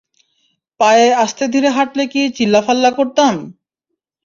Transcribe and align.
পায়ে 0.79 1.07
আস্তেধীরে 1.15 1.69
হাটলে 1.69 2.03
কী 2.07 2.21
চিল্লাফাল্লা 2.37 2.91
করতাম? 2.91 3.33